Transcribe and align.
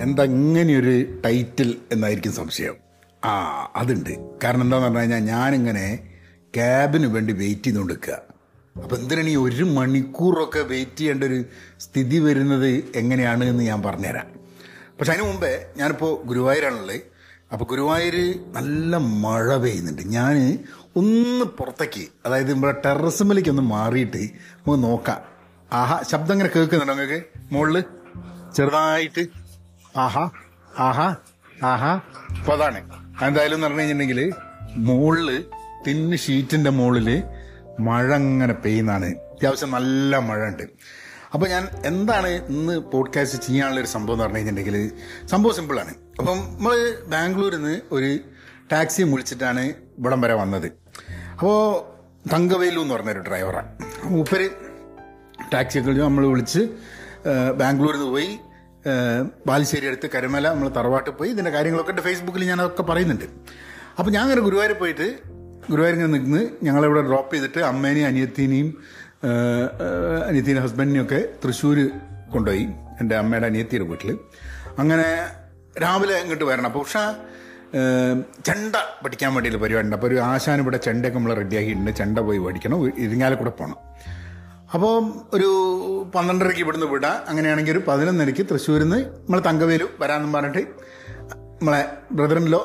എന്താ 0.00 0.24
ഇങ്ങനെയൊരു 0.24 1.20
ടൈറ്റിൽ 1.24 1.76
എന്നായിരിക്കും 1.92 2.32
സംശയം. 2.32 2.74
ആ 3.24 3.62
അതുണ്ട്. 3.76 4.38
കാരണം 4.44 4.62
എന്താന്ന് 4.62 4.84
പറഞ്ഞു 4.84 5.00
കഴിഞ്ഞാൽ 5.00 5.18
ഞാനിങ്ങനെ 5.18 6.08
ക്യാബിന് 6.54 7.06
വേണ്ടി 7.06 7.32
വെയിറ്റ് 7.32 7.62
ചെയ്തുകൊണ്ട് 7.62 7.92
നിൽക്കുക 7.92 8.18
അപ്പം 8.82 8.96
എന്തിനാണ് 8.96 9.28
ഈ 9.28 9.36
ഒരു 9.36 9.64
മണിക്കൂറൊക്കെ 9.64 10.60
വെയിറ്റ് 10.60 10.96
ചെയ്യേണ്ട 10.96 11.24
ഒരു 11.24 11.44
സ്ഥിതി 11.80 12.18
വരുന്നത് 12.18 12.84
എങ്ങനെയാണ് 12.94 13.44
എന്ന് 13.44 13.64
ഞാൻ 13.64 13.82
പറഞ്ഞുതരാം. 13.82 14.26
പക്ഷെ 14.98 15.12
അതിന് 15.12 15.26
മുമ്പേ 15.26 15.66
ഞാനിപ്പോൾ 15.76 16.26
ഗുരുവായൂരാണുള്ളത്. 16.26 17.00
അപ്പോൾ 17.52 17.64
ഗുരുവായൂർ 17.64 18.34
നല്ല 18.52 18.96
മഴ 18.96 19.56
പെയ്യുന്നുണ്ട്. 19.56 20.02
ഞാൻ 20.02 20.58
ഒന്ന് 20.96 21.44
പുറത്തേക്ക് 21.44 22.08
അതായത് 22.26 22.52
നമ്മുടെ 22.52 22.80
ടെറസുമലേക്ക് 22.84 23.48
ഒന്ന് 23.48 23.62
മാറിയിട്ട് 23.62 24.16
നമുക്ക് 24.16 24.82
നോക്കാം. 24.82 25.20
ആഹാ 25.72 26.02
ശബ്ദം 26.10 26.32
ഇങ്ങനെ 26.32 26.50
കേൾക്കുന്നുണ്ടോ 26.56 26.94
നിങ്ങൾക്ക് 26.94 27.24
മുകളിൽ 27.52 27.84
ചെറുതായിട്ട് 28.56 29.45
ആഹാ 29.96 30.30
ആഹാ 30.78 31.14
ആഹാ. 31.64 32.00
അപ്പൊ 32.40 32.52
അതാണ്. 32.52 32.80
എന്തായാലും 33.24 33.62
പറഞ്ഞു 33.62 33.78
കഴിഞ്ഞിട്ടുണ്ടെങ്കിൽ 33.78 34.32
മുകളിൽ 34.76 35.44
തിന്ന് 35.86 36.16
ഷീറ്റിന്റെ 36.16 36.70
മുകളിൽ 36.70 37.22
മഴ 37.80 38.14
അങ്ങനെ 38.14 38.54
പെയ്യുന്നതാണ്. 38.54 39.06
അത്യാവശ്യം 39.06 39.70
നല്ല 39.70 40.18
മഴ 40.18 40.46
ഉണ്ട്. 40.46 40.62
അപ്പൊ 41.34 41.48
ഞാൻ 41.48 41.68
എന്താണ് 41.84 42.28
ഇന്ന് 42.28 42.78
പോഡ്കാസ്റ്റ് 42.78 43.42
ചെയ്യാനുള്ള 43.42 43.80
ഒരു 43.80 43.86
സംഭവം 43.86 44.14
എന്ന് 44.14 44.24
പറഞ്ഞു 44.24 44.36
കഴിഞ്ഞിട്ടുണ്ടെങ്കിൽ 44.36 44.92
സംഭവം 45.26 45.54
സിമ്പിളാണ് 45.54 45.94
അപ്പം 46.18 46.38
നമ്മൾ 46.38 46.96
ബാംഗ്ലൂരിൽ 47.06 47.56
നിന്ന് 47.56 47.80
ഒരു 47.92 48.18
ടാക്സി 48.72 49.02
വിളിച്ചിട്ടാണ് 49.02 49.60
ഇവിടം 49.98 50.20
വരെ 50.20 50.34
വന്നത്. 50.34 50.66
അപ്പോൾ 51.32 51.82
തങ്കവേലു 52.32 52.80
എന്ന് 52.80 52.94
പറഞ്ഞൊരു 52.94 53.18
ഡ്രൈവറാണ് 53.18 53.78
മൂപ്പര് 54.04 54.50
ടാക്സിയൊക്കെ 55.54 55.92
നമ്മൾ 55.92 56.26
വിളിച്ച് 56.26 56.60
ബാംഗ്ലൂരിൽ 57.56 57.98
നിന്ന് 57.98 58.10
പോയി. 58.10 58.38
ബാലുശ്ശേരി 59.46 59.86
അടുത്ത് 59.86 60.08
കരമല 60.14 60.48
നമ്മൾ 60.48 60.68
തറവാട്ടിൽ 60.68 61.12
പോയി 61.12 61.30
ഇതിന്റെ 61.30 61.50
കാര്യങ്ങളൊക്കെ 61.50 61.92
ഉണ്ട് 61.92 62.02
ഫേസ്ബുക്കിൽ 62.02 62.44
ഞാൻ 62.44 62.60
അതൊക്കെ 62.60 62.82
പറയുന്നുണ്ട്. 62.82 63.24
അപ്പോൾ 63.98 64.10
ഞാൻ 64.10 64.22
അങ്ങനെ 64.22 64.40
ഗുരുവായൂർ 64.40 64.72
പോയിട്ട് 64.82 65.06
ഗുരുവായൂർ 65.70 65.94
ഇങ്ങനെ 65.98 66.12
നിന്ന് 66.18 66.42
ഞങ്ങളിവിടെ 66.62 67.02
ഡ്രോപ്പ് 67.08 67.32
ചെയ്തിട്ട് 67.34 67.60
അമ്മേനെയും 67.70 68.06
അനിയത്തിനെയും 68.06 68.68
അനിയത്തിന്റെ 70.28 70.62
ഹസ്ബൻഡിനെയും 70.62 71.04
ഒക്കെ 71.04 71.20
തൃശ്ശൂർ 71.44 71.78
കൊണ്ടുപോയി. 72.32 72.66
എന്റെ 73.00 73.14
അമ്മയുടെ 73.16 73.46
അനിയത്തിയുടെ 73.46 73.86
വീട്ടിൽ 73.88 74.10
അങ്ങനെ 74.78 75.08
രാവിലെ 75.82 76.14
ഇങ്ങോട്ട് 76.22 76.44
വരണം. 76.44 76.66
അപ്പോൾ 76.66 76.84
പക്ഷേ 76.84 77.04
ചെണ്ട 78.46 78.76
പഠിക്കാൻ 79.04 79.30
വേണ്ടിയുള്ള 79.34 79.58
പരിപാടിയുണ്ട്. 79.62 79.96
അപ്പോൾ 79.96 80.06
ഒരു 80.06 80.18
ആശാൻ 80.30 80.60
ഇവിടെ 80.60 80.76
ചെണ്ടയൊക്കെ 80.76 81.18
നമ്മൾ 81.18 81.34
റെഡിയാക്കിയിട്ടുണ്ട് 81.34 81.90
ചെണ്ട 81.90 82.18
പോയി 82.18 82.38
പഠിക്കണം 82.38 82.78
ഇരിങ്ങാലക്കൂടെ 83.04 83.50
പോകണം 83.50 83.78
അപ്പോൾ 84.74 85.12
ഒരു 85.32 85.48
പന്ത്രണ്ടരയ്ക്ക് 86.14 86.60
ഇവിടുന്ന് 86.60 86.86
വിടാം. 86.86 87.24
അങ്ങനെയാണെങ്കിൽ 87.28 87.72
ഒരു 87.72 87.82
പതിനൊന്നരയ്ക്ക് 87.88 88.46
തൃശ്ശൂരിൽ 88.50 88.82
നിന്ന് 88.82 88.96
നമ്മളെ 88.96 89.42
തങ്കവേലു 89.42 89.86
വരാമെന്നും 90.00 90.32
പറഞ്ഞിട്ട് 90.32 90.58
നമ്മളെ 91.30 91.98
ബ്രദറിനിലോ 92.12 92.60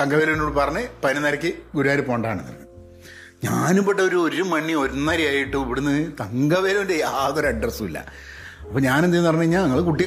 തങ്കവേലുവിനോട് 0.00 0.54
പറഞ്ഞ് 0.54 0.82
പതിനൊന്നരയ്ക്ക് 1.04 1.52
ഗുരുവായൂർ 1.74 2.06
പോകേണ്ടതാണ് 2.06 2.66
ഞാനും 3.44 3.84
പെട്ട 3.84 4.00
ഒരു 4.00 4.16
ഒരു 4.16 4.42
മണി 4.42 4.72
ഒന്നരയായിട്ട് 4.72 5.56
ഇവിടുന്ന് 5.56 6.12
തങ്കവേലുവിന്റെ 6.20 6.94
യാതൊരു 6.94 7.46
അഡ്രസ്സും 7.46 7.86
ഇല്ല. 7.86 7.98
അപ്പോൾ 8.68 8.80
ഞാൻ 8.80 9.04
എന്തെന്ന് 9.04 9.28
പറഞ്ഞു 9.28 9.42
കഴിഞ്ഞാൽ 9.42 9.64
ഞങ്ങൾ 9.64 9.80
കുട്ടി 9.80 10.04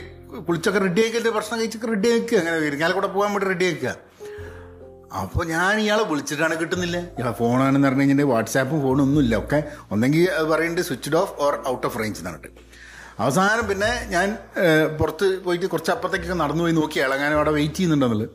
കുളിച്ചൊക്കെ 0.47 0.79
റെഡി 0.79 1.01
ആക്കിയിട്ട് 1.05 1.29
ഭക്ഷണം 1.29 1.59
കഴിച്ചൊക്കെ 1.59 1.87
റെഡി 1.87 2.09
ആക്കുക 2.09 2.37
അങ്ങനെ 2.37 2.57
ഇരിങ്ങാലെ 2.57 2.93
കൂടെ 2.93 3.07
പോകാൻ 3.07 3.31
വേണ്ടി 3.33 3.47
റെഡി 3.47 3.65
ആക്കുക. 3.65 4.08
അപ്പോൾ 5.21 5.43
ഞാൻ 5.51 5.79
ഇയാളെ 5.83 6.03
വിളിച്ചിട്ടാണ് 6.09 6.55
കിട്ടുന്നില്ല. 6.61 6.97
ഇയാളെ 7.17 7.33
ഫോണാണെന്ന് 7.39 7.87
പറഞ്ഞു 7.87 8.01
കഴിഞ്ഞാൽ 8.01 8.27
വാട്സാപ്പും 8.31 8.81
ഫോണും 8.81 9.03
ഒന്നുമില്ല. 9.03 9.35
ഒക്കെ 9.43 9.59
ഒന്നെങ്കിൽ 9.93 10.23
അത് 10.37 10.47
പറയുന്നുണ്ട് 10.47 10.87
switched 10.89 11.17
off 11.21 11.33
or 11.45 11.53
out 11.71 11.85
of 11.87 11.99
range 12.01 12.21
എന്നിട്ട് 12.21 12.49
അവസാനം 13.23 13.67
പിന്നെ 13.69 13.91
ഞാൻ 14.15 14.37
പുറത്ത് 14.99 15.27
പോയിട്ട് 15.45 15.65
കുറച്ച് 15.65 15.91
അപ്പുറത്തേക്കൊക്കെ 15.95 16.37
നടന്നു 16.43 16.63
പോയി 16.65 16.75
നോക്കി 16.79 16.99
ഇളങ്ങാനും 17.05 17.37
അവിടെ 17.37 17.51
വെയിറ്റ് 17.57 17.75
ചെയ്യുന്നുണ്ടെന്നുള്ളത്. 17.75 18.29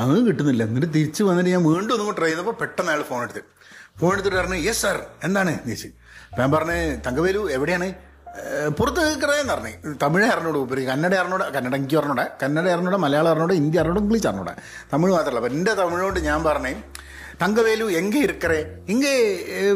അത് 0.00 0.12
കിട്ടുന്നില്ല. 0.26 0.62
എന്നിട്ട് 0.70 0.90
തിരിച്ച് 0.96 1.22
വന്നിട്ട് 1.28 1.50
ഞാൻ 1.50 1.62
വീണ്ടും 1.68 1.94
ഒന്നും 1.94 2.16
ട്രൈ 2.18 2.28
ചെയ്തപ്പോൾ 2.28 2.56
പെട്ടെന്ന് 2.62 2.92
അയാൾ 2.92 3.02
ഫോൺ 3.02 3.22
എടുത്ത്. 3.22 3.42
ഫോൺ 4.00 4.12
എടുത്തിട്ട് 4.14 4.38
പറഞ്ഞു 4.38 4.54
യെസ് 4.54 4.82
സാർ 4.82 4.98
എന്താണ്? 5.28 5.54
എന്ന് 5.64 5.90
ഞാൻ 6.40 6.50
പറഞ്ഞു 6.56 6.76
തങ്കവേലു 7.06 7.50
എവിടെയാണ്? 7.56 7.88
പുറത്ത് 8.78 9.02
കുറേന്ന് 9.22 9.52
പറഞ്ഞു. 9.52 9.72
തമിഴ് 10.02 10.26
അറിഞ്ഞൂടെ 10.34 10.58
ഉപരി 10.64 10.82
കന്നഡ 10.90 11.14
അറിഞ്ഞൂടെ 11.22 11.46
കന്നഡ 11.56 11.74
എനിക്ക് 11.80 11.96
അറിഞ്ഞൂടെ 12.00 12.24
കന്നഡ 12.42 12.66
അറിഞ്ഞൂടെ 12.74 12.98
മലയാളം 13.04 13.30
അറിഞ്ഞൂടെ 13.32 13.54
ഹിന്ദി 13.60 13.78
അറിഞ്ഞൂടെ 13.82 14.00
ഇംഗ്ലീഷ് 14.04 14.28
അറിഞ്ഞൂടെ 14.30 14.54
തമിഴ് 14.92 15.12
മാത്രമല്ല 15.16 15.40
അപ്പം 15.42 15.54
എന്റെ 15.56 15.74
തമിഴോട് 15.80 16.20
ഞാൻ 16.28 16.40
പറഞ്ഞേ 16.48 16.72
തങ്കവേലു 17.42 17.84
എങ്കെ 17.98 18.20
ഇരിക്കറേ 18.26 18.60
ഇങ്ങേ 18.92 19.12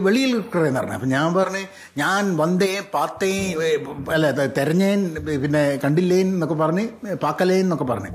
വെളിയിൽ 0.07 0.31
ഇരിക്കറേന്ന് 0.37 0.81
പറഞ്ഞു. 0.81 0.95
അപ്പം 0.99 1.11
ഞാൻ 1.17 1.27
പറഞ്ഞു 1.39 1.63
ഞാൻ 2.03 2.23
വന്നേ 2.41 2.71
പാത്തേ 2.95 3.31
അല്ല 4.17 4.31
തെരഞ്ഞേൻ 4.59 5.01
പിന്നെ 5.45 5.63
കണ്ടില്ലേൻ 5.85 6.27
എന്നൊക്കെ 6.37 6.57
പറഞ്ഞ് 6.65 6.85
പാക്കലേൻ 7.25 7.63
എന്നൊക്കെ 7.67 7.87
പറഞ്ഞു. 7.93 8.13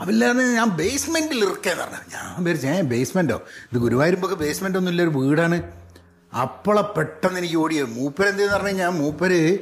അപ്പില്ലാന്ന് 0.00 0.44
ഞാൻ 0.58 0.68
ബേസ്മെന്റിൽ 0.80 1.40
ഇരിക്കേന്ന് 1.46 1.82
പറഞ്ഞു. 1.84 2.00
ഞാൻ 2.14 2.28
വിചാരിച്ചേ 2.44 2.80
ബേസ്മെന്റോ 2.94 3.38
ഇത് 3.70 3.78
ഗുരുവായൂരുമ്പോൾ 3.84 4.34
ബേസ്മെന്റ് 4.44 4.78
ഒന്നുമില്ല 4.78 5.02
ഒരു 5.06 5.12
വീടാണ്. 5.18 5.58
അപ്പോളെ 6.40 6.82
പെട്ടെന്ന് 6.82 7.38
എനിക്ക് 7.38 7.56
ഓടിയത്. 7.56 7.86
മൂപ്പര് 7.86 8.28
എന്തെന്ന് 8.28 8.54
പറഞ്ഞു 8.54 8.68
കഴിഞ്ഞാൽ 8.68 8.88
മൂപ്പര് 8.88 9.58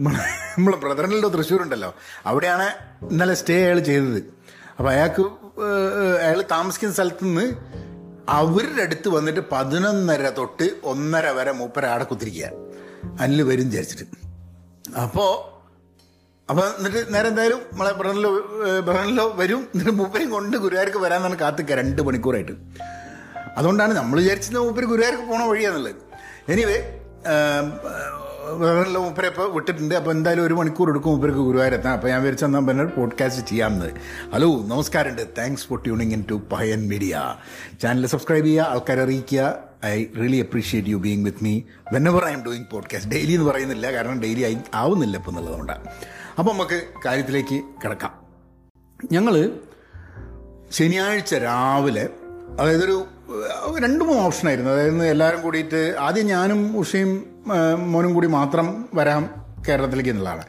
നമ്മളെ 0.00 0.76
ബ്രദറിനല്ലോ 0.76 1.28
തൃശ്ശൂരുണ്ടല്ലോ. 1.28 1.94
അവിടെയാണ് 2.26 2.66
ഇന്നലെ 3.10 3.34
സ്റ്റേ 3.34 3.64
അയാൾ 3.64 3.78
ചെയ്തത്. 3.78 4.20
അപ്പോൾ 4.78 4.90
അയാൾക്ക് 4.90 5.22
അയാൾ 6.24 6.44
താമസിക്കുന്ന 6.50 6.94
സ്ഥലത്ത് 6.94 7.24
നിന്ന് 7.24 7.46
അവരുടെ 8.28 8.82
അടുത്ത് 8.82 9.08
വന്നിട്ട് 9.08 9.40
പതിനൊന്നര 9.52 10.28
തൊട്ട് 10.28 10.70
ഒന്നര 10.84 11.26
വരെ 11.28 11.52
മൂപ്പര 11.52 11.86
ആടെ 11.86 12.04
കുത്തിരിക്കുക 12.04 12.50
അല്ല 13.20 13.42
വരും 13.42 13.68
വിചാരിച്ചിട്ട്. 13.70 14.06
അപ്പോൾ 15.04 15.32
അപ്പൊ 16.50 16.62
എന്നിട്ട് 16.78 17.14
നേരെ 17.14 17.28
എന്തായാലും 17.28 17.60
നമ്മളെ 17.72 17.92
ബ്രഹ്നിലോ 17.92 18.30
ബ്രഹ്നിലോ 18.88 19.32
വരും. 19.36 19.60
എന്നിട്ട് 19.74 19.90
മൂപ്പരെയും 19.90 20.30
കൊണ്ട് 20.30 20.56
ഗുരുവായൂർക്ക് 20.56 20.98
വരാന്നാണ് 20.98 21.36
കാത്തിക്ക 21.38 21.72
രണ്ട് 21.72 22.02
മണിക്കൂറായിട്ട്. 22.02 22.52
അതുകൊണ്ടാണ് 23.58 23.92
നമ്മൾ 23.96 24.18
വിചാരിച്ചത് 24.20 24.58
മൂപ്പര് 24.58 24.84
ഗുരുവായൂർക്ക് 24.84 25.26
പോണ 25.30 25.42
വഴിയാന്നുള്ളത്. 25.44 25.94
എനിവേ 26.52 26.78
വേറെ 28.62 28.88
മൂപ്പരെ 28.94 29.28
ഇപ്പോൾ 29.28 29.46
വിട്ടിട്ടുണ്ട്. 29.54 29.94
അപ്പോൾ 29.94 30.10
എന്തായാലും 30.10 30.44
ഒരു 30.46 30.54
മണിക്കൂർ 30.54 30.88
എടുക്കും 30.90 31.10
മൂപ്പർക്ക് 31.12 31.38
ഗുരുവായൂർ 31.38 31.74
എത്താൻ 31.74 31.92
അപ്പോൾ 31.92 32.08
ഞാൻ 32.08 32.20
വിചാരിച്ചു 32.22 32.44
എന്നാൽ 32.44 32.64
പിന്നെ 32.68 32.84
പോഡ്കാസ്റ്റ് 32.96 33.46
ചെയ്യാമെന്ന്. 33.50 33.88
ഹലോ 34.34 34.48
നമസ്കാരമുണ്ട്. 34.72 35.22
Thanks 35.38 35.66
for 35.68 35.78
tuning 35.84 36.12
in 36.12 36.24
to 36.30 36.42
Payan 36.52 36.88
media 36.88 37.14
channel 37.82 38.06
subscribe 38.06 38.46
ചെയ്യുക 38.46 38.66
ആൾക്കാരെ 38.72 39.02
അറിയിക്കുക. 39.02 39.44
I 39.84 40.04
really 40.20 40.40
appreciate 40.40 40.88
you 40.88 40.96
being 40.96 41.24
with 41.24 41.44
me 41.44 41.54
whenever 42.08 42.24
I 42.24 42.32
am 42.32 42.42
doing 42.44 42.64
podcast 42.72 43.10
daily 43.10 43.32
എന്ന് 43.32 43.50
പറയുന്നില്ല 43.50 43.92
കാരണം 43.92 44.20
ഡെയിലി 44.20 44.42
ആയി 44.42 44.58
ആവുന്നില്ല 44.74 45.16
ഇപ്പം 45.16 45.32
എന്നുള്ളതുകൊണ്ടാണ് 45.32 45.84
അപ്പോൾ 46.38 46.52
നമുക്ക് 46.52 46.78
കാര്യത്തിലേക്ക് 47.06 47.58
കിടക്കാം. 47.84 48.12
ഞങ്ങൾ 49.12 49.34
ശനിയാഴ്ച 50.70 51.34
രാവിലെ 51.48 52.06
അതായത് 52.60 52.84
ഒരു 52.84 52.96
ഏഹ്, 53.02 53.13
രണ്ട് 53.84 54.04
മൂന്ന് 54.04 54.22
ഓപ്ഷനായിരുന്നു 54.22 54.70
അതായത് 54.70 55.06
എല്ലാവരും 55.06 55.42
കൂടിയിട്ട് 55.42 55.96
ആദ്യം 56.00 56.26
ഞാനും 56.26 56.78
ഉഷയും 56.78 57.10
മോനും 57.92 58.14
കൂടി 58.14 58.26
മാത്രം 58.26 58.66
വരാം 58.94 59.30
കേരളത്തിലേക്ക് 59.68 60.10
എന്നുള്ളതാണ്. 60.10 60.44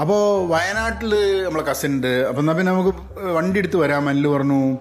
അപ്പോൾ 0.00 0.48
വയനാട്ടിൽ 0.48 1.12
നമ്മളെ 1.44 1.64
കസിൻ 1.70 1.92
ഉണ്ട്. 1.92 2.12
അപ്പം 2.28 2.40
എന്നാൽ 2.40 2.54
പിന്നെ 2.54 2.72
നമുക്ക് 2.72 2.92
വണ്ടി 3.36 3.58
എടുത്ത് 3.58 3.76
വരാം. 3.76 4.08
അനിൽ 4.08 4.26
പറഞ്ഞു 4.28 4.78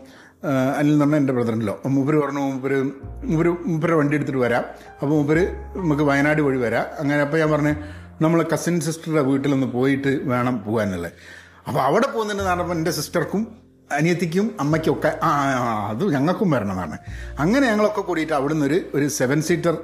അനിൽ 0.78 0.92
എന്ന് 0.92 1.02
പറഞ്ഞാൽ 1.02 1.20
എന്റെ 1.20 1.34
ബ്രദറിനല്ലോ 1.34 1.82
മൂപ്പര് 1.86 2.18
പറഞ്ഞു 2.24 2.40
മൂപ്പര് 2.40 2.80
മൂപ്പര് 3.26 3.52
മൂപ്പരെ 3.66 3.96
വണ്ടി 3.96 4.16
എടുത്തിട്ട് 4.16 4.40
വരാം. 4.40 4.66
അപ്പോൾ 5.02 5.14
മൂപ്പര് 5.16 5.44
നമുക്ക് 5.76 6.04
വയനാട് 6.04 6.42
വഴി 6.42 6.58
വരാം. 6.58 6.86
അങ്ങനെ 7.00 7.22
അപ്പോൾ 7.22 7.38
ഞാൻ 7.38 7.52
പറഞ്ഞു 7.52 7.76
നമ്മൾ 8.24 8.46
കസിൻ 8.54 8.82
സിസ്റ്ററുടെ 8.82 9.22
വീട്ടിലൊന്ന് 9.22 9.68
പോയിട്ട് 9.68 10.20
വേണം 10.24 10.64
പോകാനുള്ളത് 10.64 11.12
അപ്പോൾ 11.68 11.80
അവിടെ 11.80 12.08
പോകുന്നുണ്ടെന്ന് 12.08 12.52
പറഞ്ഞപ്പോൾ 12.52 12.74
എന്റെ 12.74 12.92
സിസ്റ്റർക്കും 12.92 13.65
അനിയത്തിക്കും 13.92 14.56
അമ്മയ്ക്കും 14.60 14.94
ഒക്കെ 14.94 15.12
ആ 15.24 15.30
അത് 15.90 16.04
ഞങ്ങൾക്കും 16.14 16.52
വരണമെന്നാണ് 16.52 16.98
അങ്ങനെ 17.40 17.68
ഞങ്ങളൊക്കെ 17.68 18.02
കൂടിയിട്ട് 18.02 18.34
അവിടുന്ന് 18.34 18.66
ഒരു 18.66 18.80
ഒരു 18.94 19.08
സെവൻ 19.08 19.42
സീറ്റർ 19.42 19.76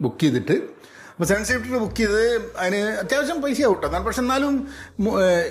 ബുക്ക് 0.00 0.20
ചെയ്തിട്ട് 0.20 0.56
അപ്പോൾ 1.10 1.24
സെവൻ 1.24 1.44
സീറ്റർ 1.44 1.78
ബുക്ക് 1.78 1.96
ചെയ്ത് 1.96 2.22
അതിന് 2.58 2.78
അത്യാവശ്യം 2.92 3.40
പൈസ 3.42 3.60
ആവട്ടെ 3.66 3.86
എന്നാൽ 3.86 4.00
പക്ഷെ 4.00 4.20
എന്നാലും 4.20 4.54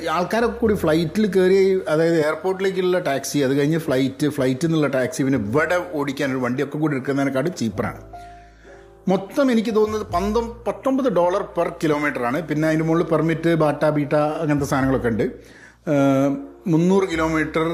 ആൾക്കാരൊക്കെ 0.09 0.57
കൂടി 0.59 0.73
ഫ്ലൈറ്റിൽ 0.73 1.25
കയറി 1.35 1.81
അതായത് 1.87 2.17
എയർപോർട്ടിലേക്കുള്ള 2.25 2.99
ടാക്സി 2.99 3.39
അത് 3.39 3.57
കഴിഞ്ഞ് 3.59 3.77
ഫ്ലൈറ്റ് 3.77 4.29
ഫ്ലൈറ്റിൽ 4.29 4.67
നിന്നുള്ള 4.67 4.87
ടാക്സി 4.87 5.23
പിന്നെ 5.23 5.39
ഇവിടെ 5.39 5.77
ഓടിക്കാൻ 5.93 6.31
ഒരു 6.31 6.37
വണ്ടിയൊക്കെ 6.37 6.77
കൂടി 6.77 6.95
എടുക്കുന്നതിനെക്കാട്ടും 6.95 7.53
ചീപ്പറാണ് 7.53 8.01
മൊത്തം 9.07 9.51
എനിക്ക് 9.51 9.75
തോന്നുന്നത് 9.75 10.13
പന്തൊ 10.13 10.41
പത്തൊമ്പത് 10.67 11.09
ഡോളർ 11.09 11.41
പെർ 11.41 11.69
കിലോമീറ്റർ 11.83 12.23
ആണ്. 12.23 12.47
പിന്നെ 12.47 12.67
അതിന്റെ 12.67 12.85
മുകളിൽ 12.85 13.03
പെർമിറ്റ് 13.03 13.55
ബാറ്റ 13.55 13.85
ബീട്ട 13.85 14.13
അങ്ങനത്തെ 14.13 14.65
സാധനങ്ങളൊക്കെ 14.65 15.07
ഉണ്ട്. 15.07 15.25
മുന്നൂറ് 16.67 17.09
കിലോമീറ്റർ 17.09 17.65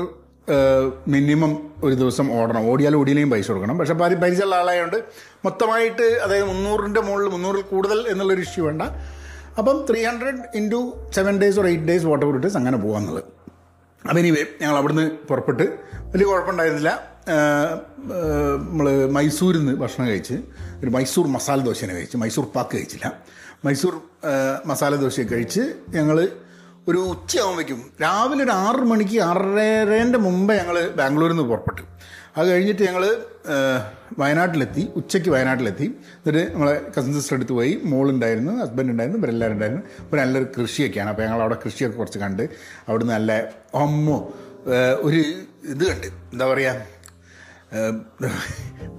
മിനിമം 1.07 1.73
ഒരു 1.83 1.95
ദിവസം 1.95 2.39
ഓടണം. 2.39 2.69
ഓടിയാൽ 2.71 2.95
ഓടിയില്ലെങ്കിൽ 2.95 3.31
പൈസ 3.31 3.47
കൊടുക്കണം. 3.51 3.77
പക്ഷെ 3.77 3.93
പരി 3.93 4.15
പരിചയമുള്ള 4.15 4.55
ആളായതുകൊണ്ട് 4.55 5.03
മൊത്തമായിട്ട് 5.45 6.01
അതായത് 6.01 6.45
മുന്നൂറിന്റെ 6.45 7.01
മുകളിൽ 7.01 7.29
മുന്നൂറിൽ 7.29 7.61
കൂടുതൽ 7.61 8.05
എന്നുള്ളൊരു 8.07 8.41
ഇഷ്യൂ 8.41 8.65
വേണ്ട. 8.65 8.81
അപ്പം 9.57 9.85
three 9.89 10.03
hundred 10.03 10.41
into 10.55 11.09
seven 11.15 11.39
days 11.39 11.59
or 11.59 11.67
eight 11.67 11.85
days 11.85 12.05
water 12.05 12.35
ഇട്ട് 12.35 12.47
അങ്ങനെ 12.47 12.77
പോകാമെന്നുള്ളത് 12.77 13.23
അപ്പം 14.03 14.19
ഇനി 14.19 14.29
ഞങ്ങൾ 14.61 14.77
അവിടുന്ന് 14.77 15.11
പുറപ്പെട്ട് 15.27 15.63
വലിയ 15.93 16.25
കുഴപ്പമുണ്ടായിരുന്നില്ല. 16.25 17.17
നമ്മൾ 18.69 19.05
മൈസൂരിൽ 19.05 19.59
നിന്ന് 19.59 19.73
ഭക്ഷണം 19.73 20.07
കഴിച്ച് 20.07 20.33
ഒരു 20.79 20.89
മൈസൂർ 20.89 21.27
മസാല 21.27 21.59
ദോശനെ 21.61 21.93
കഴിച്ച് 21.93 22.17
മൈസൂർ 22.17 22.45
പാക്ക് 22.55 22.75
കഴിച്ചില്ല. 22.75 23.13
മൈസൂർ 23.65 24.01
മസാല 24.65 24.95
ദോശ 24.95 25.19
കഴിച്ച് 25.19 25.73
ഞങ്ങൾ 25.89 26.29
ഒരു 26.87 26.97
ഉച്ചയാകുമ്പോഴേക്കും 26.97 27.79
രാവിലെ 28.01 28.43
ഒരു 28.43 28.51
ആറ് 28.51 28.81
മണിക്ക് 28.91 29.17
ആറരേന്റെ 29.21 30.19
മുമ്പേ 30.19 30.55
ഞങ്ങൾ 30.57 30.89
ബാംഗ്ലൂരിൽ 30.89 31.33
നിന്ന് 31.33 31.49
പുറപ്പെട്ടു. 31.49 31.81
അത് 32.37 32.47
കഴിഞ്ഞിട്ട് 32.47 32.83
ഞങ്ങൾ 32.83 33.03
വയനാട്ടിലെത്തി. 34.19 34.83
ഉച്ചയ്ക്ക് 34.95 35.29
വയനാട്ടിലെത്തി. 35.29 35.87
എന്നിട്ട് 36.17 36.53
നമ്മളെ 36.53 36.75
കസിൻ 36.97 37.13
സിസ്റ്റർ 37.13 37.35
എടുത്ത് 37.35 37.53
പോയി. 37.53 37.73
മോളുണ്ടായിരുന്നു 37.83 38.51
ഹസ്ബൻഡ് 38.61 38.91
ഉണ്ടായിരുന്നു 38.91 39.19
ഇവരെല്ലാവരും 39.19 39.53
ഉണ്ടായിരുന്നു 39.53 39.83
ഒരു 40.11 40.19
നല്ലൊരു 40.21 40.47
കൃഷിയൊക്കെയാണ്. 40.57 41.09
അപ്പോൾ 41.09 41.23
ഞങ്ങൾ 41.23 41.41
അവിടെ 41.41 41.57
കൃഷിയൊക്കെ 41.65 41.97
കുറച്ച് 41.97 42.19
കണ്ട് 42.19 42.43
അവിടുന്ന് 42.87 43.13
നല്ല 43.13 43.31
അമ്മോ 43.83 44.17
ഒരു 45.07 45.19
ഇത് 45.73 45.83
കണ്ട്. 45.89 46.07
എന്താ 46.33 46.45
പറയുക 46.45 46.71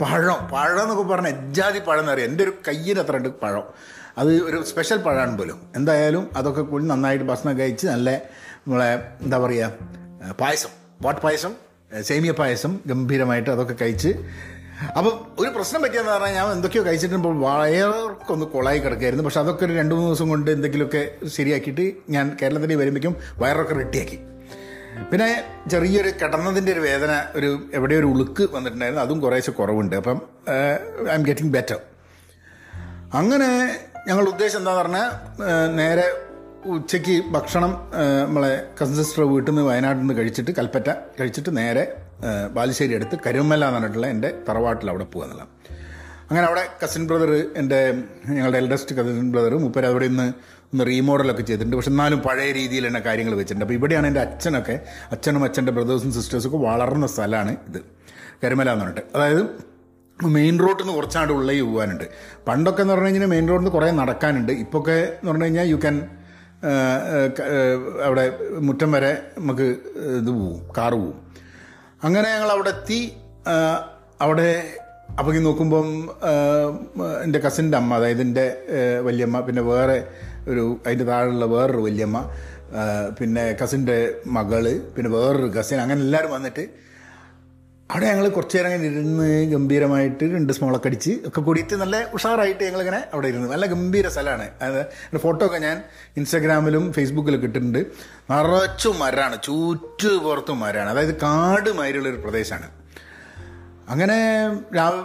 പഴം. 0.02 0.38
പഴം 0.54 0.82
എന്നൊക്കെ 0.82 1.04
പറഞ്ഞാൽ 1.12 1.30
എജ്ജാതി 1.30 1.78
പഴം 1.78 2.00
എന്ന് 2.00 2.12
പറയാം 2.12 2.28
എന്റെ 2.28 2.44
ഒരു 2.44 2.52
കയ്യിൽ 2.68 2.98
അത്ര 3.00 3.16
ഉണ്ട് 3.16 3.30
പഴം. 3.40 3.66
അത് 4.18 4.32
ഒരു 4.42 4.64
സ്പെഷ്യൽ 4.64 4.98
പഴമാണ് 4.98 5.38
പോലും. 5.38 5.58
എന്തായാലും 5.76 6.30
അതൊക്കെ 6.36 6.62
കൂടി 6.62 6.84
നന്നായിട്ട് 6.84 7.24
ഭക്ഷണം 7.24 7.58
കഴിച്ച് 7.58 7.86
നല്ല 7.86 8.16
നമ്മളെ 8.66 8.92
എന്താ 9.22 9.38
പറയുക 9.38 10.32
പായസം. 10.40 10.68
വാട്ട് 11.02 11.20
പായസം? 11.20 11.52
സേമിയ 12.00 12.32
പായസം 12.32 12.78
ഗംഭീരമായിട്ട് 12.86 13.50
അതൊക്കെ 13.50 13.74
കഴിച്ച്. 13.82 14.08
അപ്പം 14.96 15.14
ഒരു 15.38 15.48
പ്രശ്നം 15.48 15.82
പറ്റിയെന്ന് 15.82 16.10
പറഞ്ഞാൽ 16.10 16.32
ഞാൻ 16.32 16.52
എന്തൊക്കെയോ 16.52 16.84
കഴിച്ചിട്ടുമ്പോൾ 16.84 17.38
വയർക്കൊന്ന് 17.40 18.46
കൊളായി 18.46 18.78
കിടക്കായിരുന്നു. 18.78 19.24
പക്ഷെ 19.24 19.40
അതൊക്കെ 19.40 19.64
ഒരു 19.64 19.72
രണ്ട് 19.72 19.94
മൂന്ന് 19.94 20.08
ദിവസം 20.08 20.28
കൊണ്ട് 20.28 20.50
എന്തെങ്കിലുമൊക്കെ 20.50 21.02
ശരിയാക്കിയിട്ട് 21.26 21.92
ഞാൻ 22.10 22.36
കേരളത്തിൽ 22.42 22.74
വരുമ്പോഴേക്കും 22.74 23.16
വയറൊക്കെ 23.38 23.74
റെഡിയാക്കി. 23.74 24.18
പിന്നെ 25.10 25.44
ചെറിയൊരു 25.70 26.12
കിടന്നതിന്റെ 26.22 26.72
ഒരു 26.72 26.80
വേദന 26.80 27.24
ഒരു 27.34 27.50
എവിടെയോ 27.74 27.98
ഒരു 27.98 28.06
ഉളുക്ക് 28.06 28.48
വന്നിട്ടുണ്ടായിരുന്നു. 28.52 29.04
അതും 29.04 29.20
കുറേശ്ശെ 29.20 29.52
കുറവുണ്ട്. 29.52 29.96
അപ്പം 29.96 30.20
ഐ 31.10 31.14
എം 31.14 31.22
ഗെറ്റിംഗ് 31.22 31.52
ബെറ്റർ 31.52 31.78
അങ്ങനെ 33.14 33.50
ഞങ്ങൾ 34.08 34.24
ഉദ്ദേശം 34.28 34.58
എന്താന്ന് 34.58 34.80
പറഞ്ഞാൽ 34.80 35.08
നേരെ 35.80 36.04
ഉച്ചയ്ക്ക് 36.74 37.14
ഭക്ഷണം 37.30 37.72
നമ്മളെ 38.26 38.52
കസിൻ 38.78 38.94
സിസ്റ്റർ 38.94 39.22
വീട്ടിൽ 39.32 39.50
നിന്ന് 39.50 39.64
വയനാട്ടിൽ 39.70 40.00
നിന്ന് 40.00 40.14
കഴിച്ചിട്ട് 40.14 40.52
കൽപ്പറ്റ 40.58 40.88
കഴിച്ചിട്ട് 41.18 41.50
നേരെ 41.56 41.82
ബാലുശ്ശേരി 42.56 42.94
അടുത്ത് 42.94 43.16
കരുമല്ല 43.26 43.64
എന്ന് 43.64 43.78
പറഞ്ഞിട്ടുള്ള 43.78 44.06
എന്റെ 44.06 44.30
തറവാട്ടിൽ 44.48 44.90
അവിടെ 44.90 45.04
പോകുക 45.04 45.26
എന്നുള്ളത് 45.26 45.48
അങ്ങനെ 46.30 46.46
അവിടെ 46.46 46.64
കസിൻ 46.82 47.02
ബ്രദർ 47.06 47.30
എന്റെ 47.56 47.80
ഞങ്ങളുടെ 48.28 48.58
എൽഡസ്റ്റ് 48.58 48.96
കസിൻ 48.96 49.32
ബ്രദർ 49.32 49.54
മുപ്പര് 49.64 49.86
അവിടെ 49.86 50.08
നിന്ന് 50.08 50.26
ഒന്ന് 50.72 50.84
റീമോഡലൊക്കെ 50.86 51.42
ചെയ്തിട്ടുണ്ട്. 51.42 51.76
പക്ഷെ 51.76 51.90
എന്നാലും 51.90 52.18
പഴയ 52.20 52.48
രീതിയിൽ 52.52 52.84
തന്നെ 52.88 53.00
കാര്യങ്ങൾ 53.00 53.34
വെച്ചിട്ടുണ്ട്. 53.34 53.64
അപ്പോൾ 53.64 53.78
ഇവിടെയാണ് 53.78 54.06
എന്റെ 54.06 54.20
അച്ഛനൊക്കെ 54.20 54.76
അച്ഛനും 55.12 55.44
അച്ഛന്റെ 55.44 55.72
ബ്രദേഴ്സും 55.72 56.12
സിസ്റ്റേഴ്സും 56.12 56.48
ഒക്കെ 56.48 56.60
വളർന്ന 56.66 57.06
സ്ഥലമാണ് 57.06 57.56
ഇത്. 57.68 57.80
കരുമല 58.44 58.72
എന്ന് 58.72 58.84
പറഞ്ഞിട്ട്. 58.84 59.04
അതായത് 59.16 59.42
മെയിൻ 60.26 60.58
റോഡിൽ 60.58 60.82
നിന്ന് 60.82 60.94
കുറച്ചാണ്ട് 60.94 61.32
ഉള്ളിൽ 61.32 61.62
പോകാനുണ്ട് 61.62 62.04
പണ്ടൊക്കെ 62.48 62.82
എന്ന് 62.82 62.94
പറഞ്ഞു 62.94 63.06
കഴിഞ്ഞാൽ 63.06 63.26
മെയിൻ 63.26 63.48
റോഡിൽ 63.48 63.60
നിന്ന് 63.60 63.70
കുറേ 63.70 63.90
നടക്കാനുണ്ട്. 63.90 64.52
ഇപ്പോഴൊക്കെ 64.52 64.92
എന്ന് 64.92 65.30
പറഞ്ഞു 65.30 65.44
കഴിഞ്ഞാൽ 65.44 65.68
യു 65.68 65.76
ക്യാൻ 65.76 66.08
അവിടെ 68.04 68.32
മുറ്റം 68.58 68.92
വരെ 68.92 69.22
നമുക്ക് 69.38 69.76
ഇത് 70.20 70.30
പോവും 70.30 70.60
കാറ് 70.78 70.92
പോവും. 70.92 71.14
അങ്ങനെ 72.04 72.28
ഞങ്ങൾ 72.34 72.50
അവിടെ 72.50 72.68
എത്തി. 72.68 73.12
അവിടെ 74.20 74.78
അപ്പോൾ 75.18 75.36
ഈ 75.36 75.38
നോക്കുമ്പം 75.38 76.10
എന്റെ 77.24 77.38
കസിന്റെ 77.38 77.78
അമ്മ 77.78 77.94
അതായത് 77.94 78.20
എന്റെ 78.20 78.64
വല്യമ്മ 79.02 79.40
പിന്നെ 79.40 79.62
വേറെ 79.62 80.06
ഒരു 80.48 80.80
അതിന്റെ 80.86 81.04
താഴെയുള്ള 81.04 81.44
വേറൊരു 81.44 81.78
വല്യമ്മ 81.78 82.30
പിന്നെ 83.18 83.56
കസിന്റെ 83.62 84.14
മകൾ 84.26 84.80
പിന്നെ 84.96 85.10
വേറൊരു 85.10 85.46
കസിൻ 85.46 85.80
അങ്ങനെ 85.80 86.00
എല്ലാവരും 86.00 86.32
വന്നിട്ട് 86.32 86.87
അവിടെ 87.92 88.06
ഞങ്ങൾ 88.06 88.28
കുറച്ച് 88.28 88.56
നേരം 88.56 88.68
അങ്ങനെ 88.68 88.88
ഇരുന്ന് 88.90 89.28
ഗംഭീരമായിട്ട് 89.52 90.24
രണ്ട് 90.24 90.52
സ്മോളൊക്കെ 90.52 90.88
അടിച്ച് 90.88 91.12
ഒക്കെ 91.26 91.40
കൂടിയിട്ട് 91.40 91.74
നല്ല 91.74 91.96
ഉഷാറായിട്ട് 92.14 92.64
ഞങ്ങളിങ്ങനെ 92.64 93.04
അവിടെ 93.12 93.28
ഇരുന്നു. 93.28 93.48
നല്ല 93.52 93.66
ഗംഭീര 93.66 94.08
സ്ഥലമാണ്. 94.08 94.46
അതായത് 94.62 95.18
ഫോട്ടോ 95.18 95.46
ഒക്കെ 95.46 95.58
ഞാൻ 95.58 95.82
ഇൻസ്റ്റാഗ്രാമിലും 96.16 96.92
ഫേസ്ബുക്കിലും 96.92 97.36
ഇട്ടിട്ടുണ്ട്. 97.36 97.78
നിറച്ചും 98.30 98.98
മരമാണ്. 98.98 99.36
ചുറ്റു 99.44 100.10
പുറത്തും 100.24 100.60
മരമാണ്. 100.60 100.90
അതായത് 100.90 101.14
കാട് 101.14 101.70
മാതിരിയുള്ളൊരു 101.78 102.20
പ്രദേശമാണ്. 102.24 102.68
അങ്ങനെ 103.88 104.18
രാവ് 104.76 105.00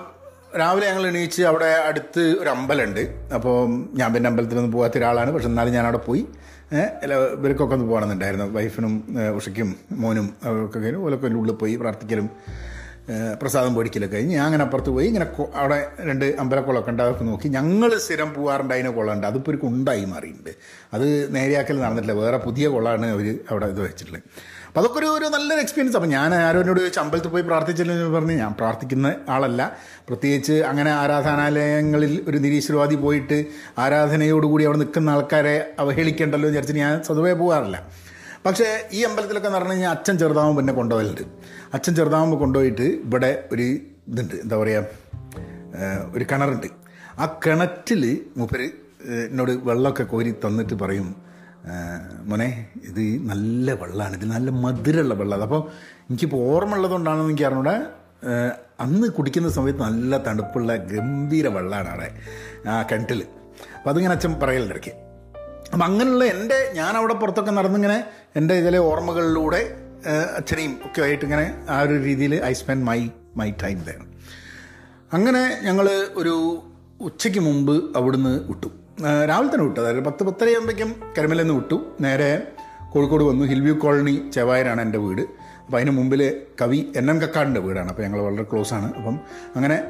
രാവിലെ 0.59 0.85
ഞങ്ങൾ 0.87 1.07
എണീച്ച് 1.07 1.43
അവിടെ 1.43 1.65
അടുത്ത് 1.65 2.23
ഒരു 2.41 2.49
അമ്പലമുണ്ട്. 2.49 3.03
അപ്പോൾ 3.35 3.55
ഞാൻ 3.99 4.13
പിന്നെ 4.13 4.27
അമ്പലത്തിലൊന്നും 4.29 4.71
പോകാത്ത 4.71 4.97
ഒരാളാണ്. 4.97 5.31
പക്ഷെ 5.31 5.47
എന്നാലും 5.47 5.73
ഞാൻ 5.73 5.83
അവിടെ 5.83 5.97
പോയി 6.09 6.27
ഇവർക്കൊക്കെ 7.37 7.73
ഒന്ന് 7.75 7.87
പോകണമെന്നുണ്ടായിരുന്നു. 7.87 8.45
വൈഫിനും 8.53 8.93
ഉഷയ്ക്കും 9.35 9.75
മോനും 10.03 10.27
ഒക്കെ 10.65 10.95
ഓലൊക്കെ 11.07 11.27
ഉള്ളിൽ 11.41 11.55
പോയി 11.63 11.75
പ്രാർത്ഥിക്കലും 11.75 12.27
പ്രസാദം 13.41 13.75
പൊടിക്കലൊക്കെ 13.75 14.15
കഴിഞ്ഞ് 14.15 14.35
ഞാൻ 14.35 14.45
അങ്ങനെ 14.45 14.63
അപ്പുറത്ത് 14.63 14.89
പോയി. 14.89 15.07
ഇങ്ങനെ 15.07 15.27
അവിടെ 15.55 15.91
രണ്ട് 15.99 16.25
അമ്പലക്കുളമൊക്കെ 16.25 16.91
ഉണ്ട് 16.91 17.03
അതൊക്കെ 17.03 17.23
നോക്കി. 17.23 17.47
ഞങ്ങൾ 17.47 17.97
സ്ഥിരം 17.97 18.33
പോകാറുണ്ട് 18.33 18.73
അതിന് 18.73 18.89
കുളമുണ്ട്. 18.89 19.27
അതിപ്പോൾ 19.27 19.51
ഒരു 19.51 19.57
കുണ്ടായി 19.57 20.05
മാറിയിട്ടുണ്ട്. 20.05 20.49
അത് 20.93 21.35
നേരെയാക്കൽ 21.35 21.79
നടന്നിട്ടില്ല. 21.79 22.21
വേറെ 22.21 22.37
പുതിയ 22.37 22.67
കുളമാണ് 22.67 23.05
അവർ 23.05 23.39
അവിടെ 23.49 23.65
ഇത് 23.65 23.81
വെച്ചിട്ടുള്ളത്. 23.81 24.23
അപ്പോൾ 24.67 24.81
അതൊക്കെ 24.81 24.99
ഒരു 24.99 25.05
ഒരു 25.05 25.25
നല്ലൊരു 25.25 25.61
എക്സ്പീരിയൻസ് 25.61 25.97
അപ്പം 25.97 26.09
ഞാൻ 26.09 26.35
ആരോനോട് 26.35 26.99
അമ്പലത്തിൽ 26.99 27.29
പോയി 27.29 27.43
പ്രാർത്ഥിച്ചില്ലെന്ന് 27.43 28.09
പറഞ്ഞ് 28.09 28.33
ഞാൻ 28.33 28.53
പ്രാർത്ഥിക്കുന്ന 28.53 29.15
ആളല്ല. 29.29 29.77
പ്രത്യേകിച്ച് 30.07 30.53
അങ്ങനെ 30.53 30.91
ആരാധനാലയങ്ങളിൽ 30.91 32.25
ഒരു 32.27 32.37
നിരീശ്വരവാദി 32.37 32.95
പോയിട്ട് 32.95 33.45
ആരാധനയോടുകൂടി 33.77 34.63
അവിടെ 34.63 34.77
നിൽക്കുന്ന 34.77 35.09
ആൾക്കാരെ 35.09 35.75
അവഹേളിക്കേണ്ടല്ലോ 35.79 36.47
എന്ന് 36.47 36.59
വിചാരിച്ചിട്ട് 36.59 36.87
ഞാൻ 36.87 37.03
സ്വതവേ 37.03 37.33
പോകാറില്ല 37.33 37.79
പക്ഷേ 38.45 38.67
ഈ 38.91 39.03
അമ്പലത്തിലൊക്കെ 39.03 39.47
എന്ന് 39.47 39.59
പറഞ്ഞു 39.59 39.71
കഴിഞ്ഞാൽ 39.71 39.91
അച്ഛൻ 39.91 40.15
ചെറുതാവുമ്പോൾ 40.17 40.61
പിന്നെ 40.61 40.73
കൊണ്ടുപോകലുണ്ട്. 40.73 41.21
അച്ഛൻ 41.73 41.95
ചെറുതാവുമ്പോൾ 41.95 42.39
കൊണ്ടുപോയിട്ട് 42.43 42.81
ഇവിടെ 42.81 43.31
ഒരു 43.51 43.67
ഇതുണ്ട്. 44.09 44.35
എന്താ 44.35 44.57
പറയുക 44.57 44.85
ഒരു 46.15 46.25
കിണറുണ്ട്. 46.31 46.67
ആ 47.19 47.25
കിണറ്റിൽ 47.45 48.03
മൂപ്പര് 48.37 48.67
എന്നോട് 49.27 49.51
വെള്ളമൊക്കെ 49.51 50.03
കോരി 50.03 50.31
തന്നിട്ട് 50.45 50.73
പറയും 50.73 51.07
മോനെ 52.29 52.47
ഇത് 52.89 53.03
നല്ല 53.29 53.73
വെള്ളമാണ് 53.81 54.15
ഇത് 54.19 54.25
നല്ല 54.31 54.49
മധുരമുള്ള 54.63 55.13
വെള്ളം. 55.13 55.41
അപ്പോൾ 55.41 55.61
എനിക്കിപ്പോൾ 56.09 56.41
ഓർമ്മ 56.53 56.75
ഉള്ളതുകൊണ്ടാണെന്ന് 56.75 57.29
എനിക്ക് 57.29 57.45
അറിഞ്ഞൂടെ. 57.49 57.75
അന്ന് 58.79 59.07
കുടിക്കുന്ന 59.07 59.49
സമയത്ത് 59.49 59.81
നല്ല 59.81 60.17
തണുപ്പുള്ള 60.17 60.75
ഗംഭീര 60.91 61.47
വെള്ളമാണ് 61.47 61.89
അവിടെ 61.89 62.09
ആ 62.69 62.81
കിണറ്റിൽ 62.91 63.21
അപ്പോൾ 63.77 63.89
അതിങ്ങനെ 63.89 64.13
അച്ഛൻ 64.13 64.33
പറയലിടയ്ക്ക് 64.43 64.93
അപ്പം 65.71 65.85
അങ്ങനെയുള്ള 65.85 66.23
എന്റെ 66.23 66.57
ഞാൻ 66.73 66.97
അവിടെ 66.97 67.13
പുറത്തൊക്കെ 67.13 67.51
നടന്നിങ്ങനെ 67.51 67.97
എന്റെ 68.35 68.63
ചില 68.63 68.77
ഓർമ്മകളിലൂടെ 68.77 69.77
അച്ഛനെയും 70.35 70.71
ഒക്കെ 70.85 71.01
ആയിട്ട് 71.01 71.23
ഇങ്ങനെ 71.23 71.65
ആ 71.69 71.81
ഒരു 71.81 71.93
രീതിയിൽ 71.93 72.43
I 72.43 72.53
spend 72.53 72.85
my 72.85 73.09
my 73.37 73.51
time 73.51 73.83
there 73.83 74.01
അങ്ങനെ 75.13 75.59
ഞങ്ങൾ 75.63 75.89
ഒരു 76.15 76.63
ഉച്ചയ്ക്ക് 77.01 77.39
മുമ്പ് 77.39 77.97
അവിടുന്ന് 77.97 78.47
വിട്ടു. 78.47 78.67
രാവിലെ 79.29 79.53
തന്നെ 79.53 79.65
വിട്ടു. 79.67 79.79
അതായത് 79.79 80.05
പത്ത് 80.05 80.23
പത്തരയാകുമ്പോഴേക്കും 80.23 80.95
കരിമലയിൽ 81.17 81.43
നിന്ന് 81.43 81.53
വിട്ടു. 81.53 81.85
നേരെ 82.01 82.47
കോഴിക്കോട് 82.93 83.23
വന്നു. 83.23 83.45
ഹിൽവ്യൂ 83.45 83.75
കോളനി 83.79 84.29
ചെവായരാണ് 84.33 84.81
എന്റെ 84.81 84.97
വീട്. 84.97 85.21
അപ്പോൾ 85.21 85.77
അതിന് 85.77 85.91
മുമ്പിൽ 85.91 86.41
കവി 86.61 86.93
എൻ 86.95 87.09
എം 87.09 87.21
കക്കാടിന്റെ 87.21 87.59
വീടാണ്. 87.59 87.89
അപ്പോൾ 87.89 88.03
ഞങ്ങൾ 88.03 88.21
വളരെ 88.21 88.43
ക്ലോസ് 88.43 88.73
ആണ്. 88.73 88.93
അപ്പം 88.93 89.19
അങ്ങനെ 89.55 89.83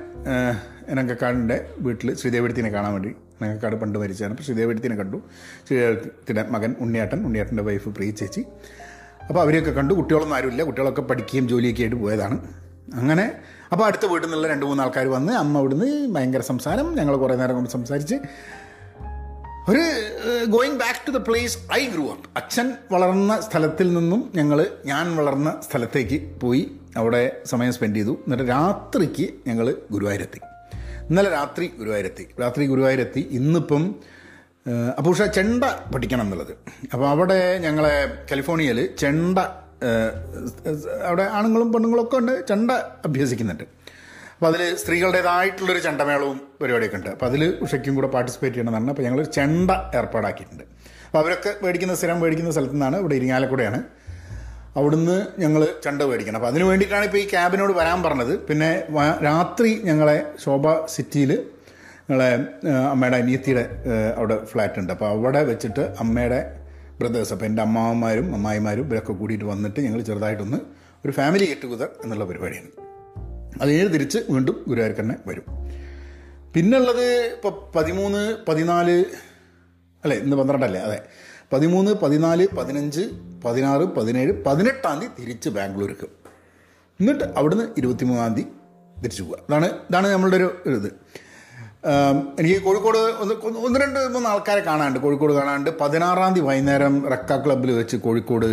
എൻ 0.88 1.00
എം 1.00 1.10
കക്കാടിന്റെ 1.10 1.66
വീട്ടിൽ 1.80 2.16
ശ്രീദേവിടത്തിനെ 2.16 2.70
കാണാൻ 2.70 2.94
വേണ്ടി 2.94 3.16
കക്കാട് 3.52 3.76
പണ്ട് 3.76 4.00
മരിച്ചാണ് 4.00 4.32
അപ്പോൾ 4.32 4.44
ശ്രീദേവിടത്തിനെ 4.44 4.96
കണ്ടു. 4.96 5.22
ശ്രീദേവിടത്തിന്റെ 5.68 6.44
മകൻ 6.44 6.76
ഉണ്ണിയാട്ടൻ 6.80 7.20
ഉണ്ണിയേട്ടന്റെ 7.26 7.64
വൈഫ് 7.64 7.90
പ്രിയ 7.90 8.12
ചേച്ചി. 8.12 8.46
അപ്പോൾ 9.28 9.42
അവരെയൊക്കെ 9.42 9.72
കണ്ടു. 9.72 9.94
കുട്ടികളൊന്നും 9.94 10.36
ആരുമില്ല. 10.36 10.64
കുട്ടികളൊക്കെ 10.64 11.02
പഠിക്കുകയും 11.02 11.48
ജോലിയൊക്കെ 11.48 11.82
ആയിട്ട് 11.82 11.96
പോയതാണ്. 11.96 12.38
അങ്ങനെ 12.94 13.32
അപ്പോൾ 13.72 13.86
അടുത്ത 13.86 14.06
വീട്ടിൽ 14.06 14.28
നിന്നുള്ള 14.28 14.48
രണ്ട് 14.48 14.66
മൂന്ന് 14.66 14.84
ആൾക്കാർ 14.84 15.08
വന്ന് 15.08 15.34
അമ്മ 15.34 15.58
അവിടുന്ന് 15.58 16.08
ഭയങ്കര 16.08 16.40
സംസാരം 16.40 16.96
ഞങ്ങൾ 16.96 17.18
കുറേ 17.18 17.36
നേരം 17.36 17.56
കൊണ്ട് 17.56 17.70
സംസാരിച്ച്. 17.70 18.16
ഒരു 19.70 19.84
going 20.46 20.80
back 20.80 21.08
to 21.08 21.12
the 21.12 21.18
place 21.18 21.58
I 21.74 21.86
grew 21.86 22.12
up 22.12 22.30
അച്ഛൻ 22.36 22.74
വളർന്ന 22.92 23.42
സ്ഥലത്തിൽ 23.42 23.94
നിന്നും 23.94 24.32
ഞങ്ങൾ 24.36 24.68
ഞാൻ 24.86 25.16
വളർന്ന 25.16 25.62
സ്ഥലത്തേക്ക് 25.72 26.40
പോയി. 26.42 26.72
അവിടെ 26.98 27.42
സമയം 27.46 27.74
സ്പെൻഡ് 27.74 27.96
ചെയ്തു. 27.96 28.12
എന്നിട്ട് 28.12 28.44
രാത്രിക്ക് 28.44 29.30
ഞങ്ങൾ 29.48 29.76
ഗുരുവായൂരെത്തി. 29.92 30.40
ഇന്നലെ 31.10 31.30
രാത്രി 31.38 31.66
ഗുരുവായൂരെത്തി. 31.80 32.26
രാത്രി 32.42 32.64
ഗുരുവായൂരെത്തി. 32.72 33.22
ഇന്നിപ്പം 33.40 33.84
അപ്പോൾ 34.98 35.10
പക്ഷേ 35.10 35.26
ചെണ്ട 35.38 35.64
പഠിക്കണം 35.94 36.26
എന്നുള്ളത്. 36.26 36.54
അപ്പോൾ 36.94 37.06
അവിടെ 37.14 37.40
ഞങ്ങളെ 37.66 37.96
കാലിഫോർണിയയിൽ 38.30 38.80
ചെണ്ട 39.02 39.40
അവിടെ 41.10 41.26
ആണുങ്ങളും 41.38 41.70
പെണ്ണുങ്ങളും 41.74 42.04
ഒക്കെ 42.04 42.18
ഉണ്ട് 42.22 42.34
ചെണ്ട 42.50 42.72
അഭ്യസിക്കുന്നുണ്ട്. 43.08 43.66
അപ്പോൾ 44.36 44.48
അതിൽ 44.52 44.62
സ്ത്രീകളുടേതായിട്ടുള്ളൊരു 44.82 45.82
ചെണ്ടമേളവും 45.88 46.38
പരിപാടിയൊക്കെ 46.62 46.98
ഉണ്ട്. 47.00 47.10
അപ്പോൾ 47.16 47.28
അതിൽ 47.32 47.44
ഉഷയ്ക്കും 47.66 47.94
കൂടെ 47.98 48.10
പാർട്ടിസിപ്പേറ്റ് 48.16 48.56
ചെയ്യണമെന്നാണ്. 48.56 48.92
അപ്പോൾ 48.94 49.06
ഞങ്ങൾ 49.08 49.20
ചെണ്ട 49.38 49.72
ഏർപ്പാടാക്കിയിട്ടുണ്ട്. 50.00 50.64
അപ്പോൾ 51.08 51.20
അവരൊക്കെ 51.24 51.52
മേടിക്കുന്ന 51.64 51.96
സ്ഥിരം 52.00 52.18
മേടിക്കുന്ന 52.24 52.52
സ്ഥലത്തു 52.56 52.78
നിന്നാണ് 52.78 52.98
ഇവിടെ 53.04 53.16
ഇരിങ്ങാലക്കുടയാണ്. 53.20 53.82
അവിടുന്ന് 54.78 55.16
ഞങ്ങൾ 55.42 55.62
ചണ്ട 55.84 56.02
മേടിക്കണം. 56.02 56.38
അപ്പോൾ 56.38 56.52
അതിന് 56.52 56.64
വേണ്ടിയിട്ടാണ് 56.64 57.06
ഇപ്പോൾ 57.06 57.18
ഈ 57.18 57.26
ക്യാബിനോട് 57.34 57.74
വരാൻ 57.80 58.04
പറഞ്ഞത്. 58.04 58.34
പിന്നെ 58.48 58.70
രാത്രി 59.24 59.82
ഞങ്ങളെ 59.84 60.18
ശോഭ 60.44 60.86
സിറ്റിയിൽ 60.86 61.32
ഞങ്ങളെ 62.10 62.30
അമ്മയുടെ 62.92 63.18
അനിയത്തിയുടെ 63.18 63.66
അവിടെ 64.18 64.46
ഫ്ലാറ്റ് 64.46 64.80
ഉണ്ട്. 64.80 64.92
അപ്പോൾ 64.94 65.10
അവിടെ 65.10 65.44
വെച്ചിട്ട് 65.44 65.84
അമ്മയുടെ 66.00 66.40
ബ്രദേഴ്സ് 67.00 67.34
അപ്പോൾ 67.34 67.46
എന്റെ 67.46 67.62
അമ്മാവന്മാരും 67.62 68.28
അമ്മായിമാരും 68.36 68.86
ഇവരൊക്കെ 68.88 69.14
കൂടിയിട്ട് 69.14 69.46
വന്നിട്ട് 69.46 69.80
ഞങ്ങൾ 69.80 70.02
ചെറുതായിട്ടൊന്ന് 70.02 70.60
ഒരു 71.06 71.14
ഫാമിലി 71.20 71.46
ഗെറ്റ് 71.46 71.64
ടുഗദർ 71.64 71.90
എന്നുള്ള 72.04 72.26
പരിപാടിയാണ്. 72.26 72.70
അത് 73.62 73.70
കഴിഞ്ഞ് 73.70 73.94
തിരിച്ച് 73.94 74.20
വീണ്ടും 74.30 74.66
ഗുരുവായൂർ 74.68 74.96
തന്നെ 75.00 75.16
വരും. 75.28 75.46
പിന്നുള്ളത് 76.56 77.08
ഇപ്പോൾ 77.36 77.54
പതിമൂന്ന് 77.76 78.22
പതിനാല് 78.50 78.98
അല്ലേ 80.04 80.18
ഇന്ന് 80.18 80.36
പന്ത്രണ്ടല്ലേ? 80.36 80.80
അതെ. 80.80 81.00
പതിമൂന്ന് 81.54 81.92
പതിനാല് 81.92 82.48
പതിനഞ്ച് 82.58 83.02
പതിനാറ് 83.46 83.82
പതിനേഴ് 83.82 84.44
പതിനെട്ടാം 84.44 85.00
തീയതി 85.00 85.22
തിരിച്ച് 85.22 85.50
ബാംഗ്ലൂർക്ക്. 85.50 86.08
എന്നിട്ട് 87.00 87.24
അവിടുന്ന് 87.38 87.66
ഇരുപത്തിമൂന്നാം 87.78 88.34
തീയതി 88.34 88.48
തിരിച്ചു 89.04 89.24
പോവുക. 89.24 89.38
അതാണ് 89.50 89.66
ഇതാണ് 89.66 90.08
നമ്മളുടെ 90.08 90.38
ഒരു 90.38 90.58
ഇത്. 90.66 90.88
എനിക്ക് 92.40 92.62
കോഴിക്കോട് 92.62 92.98
ഒന്ന് 92.98 93.36
ഒന്ന് 93.66 93.80
രണ്ട് 93.80 94.08
മൂന്ന് 94.08 94.30
ആൾക്കാരെ 94.30 94.60
കാണാനുണ്ട്. 94.60 95.00
കോഴിക്കോട് 95.00 95.34
കാണാനുണ്ട്. 95.34 95.70
പതിനാറാം 95.80 96.34
തീയതി 96.34 96.48
വൈകുന്നേരം 96.48 97.10
റക്ക 97.10 97.46
ക്ലബ്ബിൽ 97.46 97.72
വെച്ച് 97.72 97.98
കോഴിക്കോട് 97.98 98.46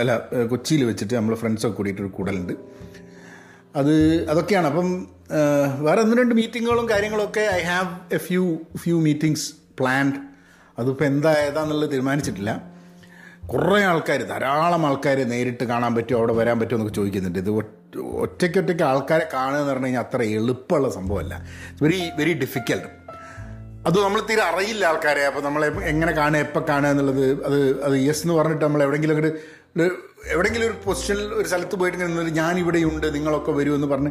അല്ല 0.00 0.18
കൊച്ചിയിൽ 0.50 0.84
വെച്ചിട്ട് 0.84 1.14
നമ്മൾ 1.14 1.34
ഫ്രണ്ട്സൊക്കെ 1.34 1.76
കൂടിയിട്ട് 1.76 2.02
ഒരു 2.02 2.08
കൂടലുണ്ട്. 2.08 2.52
അത് 3.76 3.94
അതൊക്കെയാണ്. 4.30 4.66
അപ്പം 4.66 5.06
വേറെ 5.80 6.00
ഒന്ന് 6.00 6.16
രണ്ട് 6.16 6.34
മീറ്റിങ്ങുകളും 6.34 6.88
കാര്യങ്ങളൊക്കെ 6.88 7.40
I 7.40 7.62
have 7.62 8.14
a 8.14 8.18
few 8.18 8.58
few 8.76 9.00
meetings 9.00 9.52
planned 9.80 10.31
അതിപ്പോൾ 10.78 11.04
എന്താ 11.04 11.32
ഏതാന്നുള്ളത് 11.32 11.90
തീരുമാനിച്ചിട്ടില്ല. 11.90 12.62
കുറേ 13.46 13.82
ആൾക്കാർ 13.82 14.22
ധാരാളം 14.22 14.86
ആൾക്കാർ 14.86 15.16
നേരിട്ട് 15.16 15.64
കാണാൻ 15.64 15.94
പറ്റുമോ 15.94 16.18
അവിടെ 16.18 16.32
വരാൻ 16.32 16.60
പറ്റുമോ 16.60 16.76
എന്നൊക്കെ 16.76 16.96
ചോദിക്കുന്നുണ്ട്. 16.96 17.38
ഇത് 17.38 17.50
ഒറ്റയ്ക്ക് 17.50 18.08
ഒറ്റയ്ക്കൊറ്റയ്ക്ക് 18.08 18.82
ആൾക്കാരെ 18.82 19.28
കാണുക 19.34 19.58
എന്ന് 19.58 19.72
പറഞ്ഞു 19.72 19.86
കഴിഞ്ഞാൽ 19.86 20.02
അത്ര 20.02 20.22
എളുപ്പമുള്ള 20.22 20.90
സംഭവമല്ല. 20.90 21.42
Very 21.82 22.10
very 22.16 22.32
difficult. 22.32 23.02
അത് 23.86 24.04
നമ്മൾ 24.04 24.20
തീരെ 24.20 24.42
അറിയില്ല 24.42 24.86
ആൾക്കാരെ. 24.86 25.22
അപ്പോൾ 25.22 25.40
നമ്മളെ 25.40 25.66
എങ്ങനെ 25.66 26.12
കാണുക 26.12 26.40
എപ്പോൾ 26.40 26.64
കാണുക 26.68 26.90
എന്നുള്ളത് 26.90 27.44
അത് 27.44 27.82
അത് 27.82 27.92
യെസ് 27.92 28.22
എന്ന് 28.22 28.34
പറഞ്ഞിട്ട് 28.34 28.64
നമ്മൾ 28.64 28.82
എവിടെയെങ്കിലും 28.82 29.18
ഒരു- 29.18 29.32
എവിടെയെങ്കിലും 30.26 30.66
ഒരു 30.66 30.74
പൊസിഷനിൽ 30.84 31.22
ഒരു 31.22 31.48
സ്ഥലത്ത് 31.48 31.76
പോയിട്ട് 31.76 31.98
ഞാൻ 31.98 32.58
ഇവിടെയുണ്ട് 32.58 33.14
നിങ്ങളൊക്കെ 33.14 33.52
വരുമെന്ന് 33.52 33.86
പറഞ്ഞ് 33.86 34.10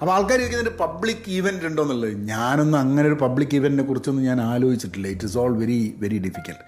അപ്പോൾ 0.00 0.12
ആൾക്കാർ 0.16 0.38
ചോദിക്കുന്നുണ്ട് 0.40 0.76
പബ്ലിക് 0.82 1.26
ഈവന്റ് 1.36 1.66
ഉണ്ടോ 1.68 1.82
എന്നുള്ളത്. 1.82 2.12
ഞാനൊന്നും 2.32 2.78
അങ്ങനെ 2.84 3.06
ഒരു 3.08 3.18
പബ്ലിക് 3.22 3.54
ഈവന്റിനെ 3.58 3.84
കുറിച്ചൊന്നും 3.88 4.24
ഞാൻ 4.28 4.38
ആലോചിച്ചിട്ടില്ല. 4.52 5.08
It 5.14 5.26
is 5.28 5.36
all 5.42 5.52
very 5.62 5.80
very 6.02 6.18
difficult 6.26 6.64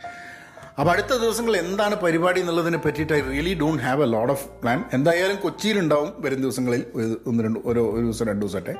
അപ്പോൾ 0.78 0.90
അടുത്ത 0.92 1.12
ദിവസങ്ങൾ 1.22 1.54
എന്താണ് 1.56 1.94
പരിപാടി 2.02 2.38
എന്നുള്ളതിനെ 2.42 2.78
പറ്റിയിട്ട് 2.84 3.14
I 3.16 3.20
really 3.30 3.54
don't 3.62 3.82
have 3.82 4.02
a 4.02 4.08
load 4.14 4.32
of 4.34 4.44
plan 4.60 4.78
എന്തായാലും 4.96 5.38
കൊച്ചിയിലുണ്ടാവും 5.42 6.10
വരും 6.24 6.40
ദിവസങ്ങളിൽ. 6.44 6.82
ഒന്ന് 7.26 7.40
രണ്ട് 7.46 7.58
ഓരോ 7.64 7.82
ഒരു 7.94 8.04
ദിവസം 8.06 8.26
രണ്ട് 8.30 8.42
ദിവസമായിട്ട്. 8.44 8.74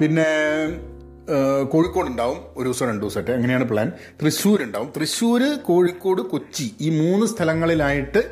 പിന്നെ 0.00 0.26
കോഴിക്കോടുണ്ടാവും 1.72 2.38
ഒരു 2.56 2.66
ദിവസം 2.68 2.86
രണ്ട് 2.90 3.02
ദിവസമായിട്ട്. 3.04 3.32
അങ്ങനെയാണ് 3.36 3.66
പ്ലാൻ 3.70 3.88
തൃശ്ശൂർ 4.22 4.58
ഉണ്ടാവും 4.62 4.90
തൃശ്ശൂർ 4.96 5.42
കോഴിക്കോട് 5.68 6.22
കൊച്ചി 6.32 6.66
ഈ 6.80 6.90
മൂന്ന് 7.00 7.26
സ്ഥലങ്ങളിലായിട്ട് 7.26 8.22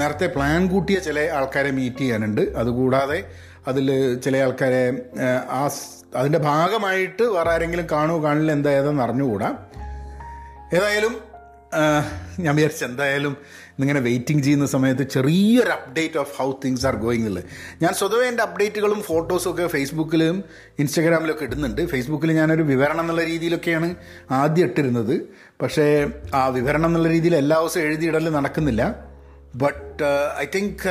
നേരത്തെ 0.00 0.26
പ്ലാൻ 0.34 0.60
കൂട്ടിയ 0.72 0.98
ചില 1.06 1.18
ആൾക്കാരെ 1.38 1.70
മീറ്റ് 1.78 2.02
ചെയ്യാനുണ്ട്. 2.02 2.42
അതുകൂടാതെ 2.60 3.18
അതിൽ 3.68 4.14
ചില 4.14 4.36
ആൾക്കാരെ 4.36 5.08
ആ 5.50 5.70
അതിന്റെ 6.16 6.38
ഭാഗമായിട്ട് 6.38 7.22
വേറെ 7.22 7.50
ആരെങ്കിലും 7.50 7.86
കാണുമോ 7.92 8.24
കാണില്ല 8.24 8.52
എന്താ 8.52 8.70
ഏതെന്ന് 8.70 9.02
അറിഞ്ഞുകൂടാ. 9.02 9.58
ഏതായാലും 10.74 11.30
ഞാൻ 12.40 12.56
വിചാരിച്ചു 12.56 12.84
എന്തായാലും 12.84 13.36
ഇന്നിങ്ങനെ 13.46 14.00
വെയിറ്റിംഗ് 14.00 14.42
ചെയ്യുന്ന 14.42 14.66
സമയത്ത് 14.66 15.02
ചെറിയൊരു 15.02 15.70
update 15.70 16.18
of 16.18 16.32
how 16.36 16.52
things 16.64 16.86
are 16.86 16.96
going 16.96 17.26
ഉള്ളത് 17.26 17.44
ഞാൻ 17.82 17.94
സ്വതവേ 17.94 18.26
എന്റെ 18.26 18.42
അപ്ഡേറ്റുകളും 18.42 19.02
ഫോട്ടോസും 19.02 19.50
ഒക്കെ 19.50 19.66
ഫേസ്ബുക്കിലും 19.66 20.44
ഇൻസ്റ്റാഗ്രാമിലും 20.78 21.34
ഒക്കെ 21.34 21.44
ഇടുന്നുണ്ട്. 21.44 21.86
ഫേസ്ബുക്കിൽ 21.86 22.32
ഞാനൊരു 22.32 22.62
വിവരണം 22.62 23.00
എന്നുള്ള 23.00 23.24
രീതിയിലൊക്കെയാണ് 23.24 23.94
ആദ്യം 24.30 24.64
ഇട്ടിരുന്നത്. 24.64 25.20
പക്ഷേ 25.62 26.06
ആ 26.34 26.48
വിവരണം 26.48 26.86
എന്നുള്ള 26.86 27.08
രീതിയിൽ 27.08 27.36
എല്ലാ 27.36 27.58
ദിവസവും 27.60 27.82
എഴുതിയിടൽ 27.82 28.28
നടക്കുന്നില്ല. 28.28 28.94
But 29.54 30.02
I 30.38 30.46
think 30.54 30.88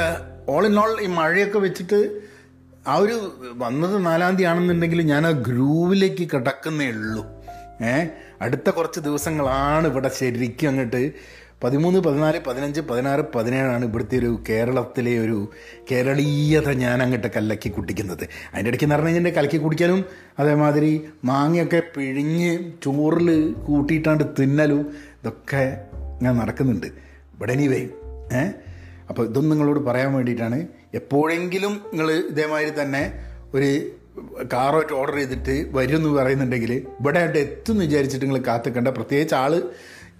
all 0.49 0.65
in 0.65 0.79
all 0.79 1.01
ഈ 1.01 1.05
മഴയൊക്കെ 1.05 1.59
വെച്ചിട്ട് 1.59 2.28
ആ 2.89 2.95
ഒരു 2.95 3.33
വന്നത് 3.57 4.05
നാലാം 4.05 4.31
തീയതി 4.31 4.43
ആണെന്നുണ്ടെങ്കിൽ 4.43 5.01
ഞാൻ 5.01 5.27
ആ 5.27 5.31
ഗ്രൂവിലേക്ക് 5.31 6.27
കിടക്കുന്നേ 6.33 6.87
ഉള്ളൂ. 6.87 7.25
ഏ? 7.83 8.07
അടുത്ത 8.41 8.69
കുറച്ച് 8.69 8.99
ദിവസങ്ങളാണ് 8.99 9.87
ഇവിടെ 9.87 10.11
ശരിക്കും 10.19 10.67
അങ്ങോട്ട് 10.67 11.11
പതിമൂന്ന് 11.63 11.99
പതിനാല് 11.99 12.39
പതിനഞ്ച് 12.47 12.81
പതിനാറ് 12.81 13.23
പതിനേഴാണ് 13.35 13.85
ഇവിടുത്തെ 13.85 14.17
ഒരു 14.17 14.43
കേരളത്തിലെ 14.49 15.19
ഒരു 15.19 15.51
കേരളീയത 15.91 16.69
ഞാൻ 16.71 17.03
അങ്ങോട്ട് 17.03 17.27
കലക്കി 17.27 17.69
കുട്ടിക്കുന്നത്. 17.69 18.23
അതിന്റെ 18.53 18.69
ഇടയ്ക്ക് 18.69 18.85
എന്ന് 18.85 18.95
പറഞ്ഞു 18.95 19.09
കഴിഞ്ഞാൽ 19.09 19.33
കലക്കി 19.33 19.57
കുടിക്കാനും 19.57 20.05
അതേമാതിരി 20.39 21.05
മാങ്ങയൊക്കെ 21.25 21.81
പിഴിഞ്ഞ് 21.95 22.59
ചോറിൽ 22.83 23.51
കൂട്ടിയിട്ടാണ്ട് 23.51 24.23
തിന്നലും 24.39 24.81
ഇതൊക്കെ 25.19 25.77
ഞാൻ 26.21 26.37
നടക്കുന്നുണ്ട്. 26.37 26.87
ഇവിടെ 27.35 27.53
എനിവേ 27.53 27.87
ഏഹ് 28.33 28.53
അപ്പോൾ 29.09 29.23
ഇതൊന്നും 29.29 29.49
നിങ്ങളോട് 29.49 29.79
പറയാൻ 29.79 30.13
വേണ്ടിയിട്ടാണ് 30.13 30.78
എപ്പോഴെങ്കിലും 30.93 31.81
നിങ്ങൾ 31.93 32.11
ഇതേമാതിരി 32.11 32.81
തന്നെ 32.81 33.13
ഒരു 33.53 33.91
കാറോട്ട് 34.53 34.93
ഓർഡർ 34.93 35.15
ചെയ്തിട്ട് 35.15 35.69
വരും 35.71 35.95
എന്ന് 35.95 36.09
പറയുന്നുണ്ടെങ്കിൽ 36.09 36.73
ഇവിടെ 36.73 37.19
ആയിട്ട് 37.19 37.37
എത്തും 37.37 37.73
എന്ന് 37.73 37.85
വിചാരിച്ചിട്ട് 37.85 38.25
നിങ്ങൾ 38.25 38.41
കാത്തിക്കണ്ട. 38.47 38.87
പ്രത്യേകിച്ച് 38.87 39.35
ആൾ 39.35 39.63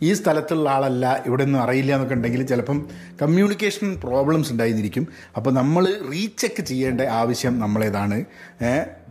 ഈ 0.02 0.14
സ്ഥലത്തുള്ള 0.14 0.70
ആളല്ല 0.70 1.24
ഇവിടെ 1.26 1.44
ഒന്നും 1.44 1.62
അറിയില്ല 1.62 1.92
എന്നൊക്കെ 1.92 2.16
ഉണ്ടെങ്കിൽ 2.16 2.44
ചിലപ്പം 2.44 2.88
കമ്മ്യൂണിക്കേഷൻ 3.22 4.00
പ്രോബ്ലംസ് 4.04 4.52
ഉണ്ടായിരിക്കും. 4.52 5.08
അപ്പോൾ 5.38 5.52
നമ്മൾ 5.52 5.98
റീചെക്ക് 6.12 6.64
ചെയ്യേണ്ട 6.64 7.02
ആവശ്യം 7.02 7.60
നമ്മളേതാണ്. 7.60 8.26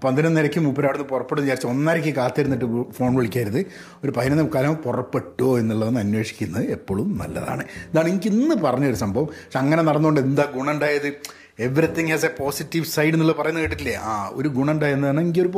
പതിനൊന്നരയ്ക്ക് 0.04 0.60
മൂപ്പര് 0.60 0.84
അവിടെ 0.84 0.98
നിന്ന് 0.98 1.10
പുറപ്പെടും 1.10 1.42
വിചാരിച്ച് 1.42 1.66
ഒന്നരയ്ക്ക് 1.66 2.14
കാത്തിരുന്നിട്ട് 2.14 2.92
ഫോൺ 2.92 3.14
വിളിക്കരുത്. 3.14 3.66
ഒരു 4.04 4.12
പതിനൊന്ന് 4.16 4.44
മുക്കാലം 4.44 4.74
പുറപ്പെട്ടോ 4.74 5.58
എന്നുള്ളതെന്ന് 5.58 6.00
അന്വേഷിക്കുന്നത് 6.00 6.64
എപ്പോഴും 6.64 7.18
നല്ലതാണ്. 7.18 7.64
ഇതാണ് 7.92 8.08
എനിക്ക് 8.08 8.26
ഇന്ന് 8.26 8.54
പറഞ്ഞൊരു 8.54 8.94
സംഭവം. 8.94 9.26
പക്ഷെ 9.26 9.58
അങ്ങനെ 9.58 9.82
നടന്നുകൊണ്ട് 9.82 10.20
എന്താ 10.20 10.52
ഗുണമുണ്ടായത് 10.54 11.38
everything 11.60 12.10
has 12.10 12.26
a 12.26 12.28
positive 12.38 12.84
side 12.84 13.14
എന്നുള്ള 13.14 13.32
പറയുന്നത് 13.32 13.62
കേട്ടിട്ടില്ലേ? 13.62 13.94
ആ 13.94 14.30
ഒരു 14.32 14.48
ഗുണം 14.48 14.72
ഉണ്ടായെന്നാണ് 14.72 15.20
എനിക്ക് 15.20 15.40
ഒരു 15.40 15.48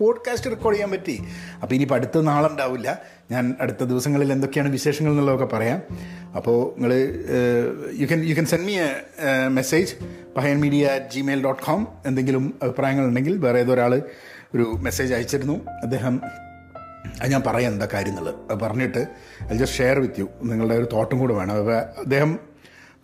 പോഡ്കാസ്റ്റ് 0.00 0.50
റെക്കോർഡ് 0.50 0.76
ചെയ്യാൻ 0.76 0.90
പറ്റി. 0.90 1.22
അപ്പോൾ 1.62 1.74
ഇനിയിപ്പോൾ 1.74 1.94
അടുത്ത 1.94 2.20
നാളുണ്ടാവില്ല. 2.20 3.02
ഞാൻ 3.30 3.54
അടുത്ത 3.60 3.84
ദിവസങ്ങളിൽ 3.84 4.32
എന്തൊക്കെയാണ് 4.32 4.68
വിശേഷങ്ങൾ 4.68 5.10
എന്നുള്ളതൊക്കെ 5.10 5.56
പറയാം. 5.56 5.82
അപ്പോൾ 6.36 6.80
നിങ്ങൾ 6.80 6.94
you 7.98 8.06
can 8.06 8.24
you 8.24 8.34
can 8.34 8.46
send 8.46 8.64
me 8.64 8.76
a 8.78 9.48
message 9.48 9.94
Pahayan 10.36 10.60
media 10.60 10.86
at 10.86 11.12
Gmail 11.14 11.42
dot 11.44 11.62
com 11.62 11.88
എന്തെങ്കിലും 12.06 12.54
അഭിപ്രായങ്ങളുണ്ടെങ്കിൽ 12.62 13.36
വേറെ 13.36 13.58
ഏതോ 13.58 13.74
ഒരാൾ 13.74 14.02
ഒരു 14.54 14.74
മെസ്സേജ് 14.78 15.14
അയച്ചിരുന്നു. 15.14 15.66
അദ്ദേഹം 15.82 16.20
അത് 17.22 17.30
ഞാൻ 17.30 17.42
പറയാം 17.46 17.72
എന്താ 17.72 17.88
കാര്യം 17.94 18.08
എന്നുള്ളത്. 18.08 18.34
അത് 18.50 18.60
പറഞ്ഞിട്ട് 18.60 19.06
അത് 19.42 19.56
ജസ്റ്റ് 19.56 19.78
ഷെയർ 19.78 19.98
വിത്ത് 19.98 20.20
യു 20.20 20.28
നിങ്ങളുടെ 20.42 20.74
ഒരു 20.74 20.88
തോട്ടും 20.92 21.18
കൂടെ 21.18 21.34
വേണം. 21.34 21.54
അപ്പോൾ 21.54 21.76
അദ്ദേഹം 21.76 22.38